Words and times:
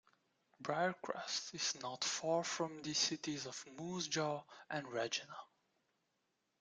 Briercrest 0.63 1.53
is 1.53 1.79
not 1.79 2.03
far 2.03 2.43
from 2.43 2.81
the 2.81 2.91
cities 2.95 3.45
of 3.45 3.63
Moose 3.77 4.07
Jaw 4.07 4.41
and 4.67 4.91
Regina. 4.91 5.37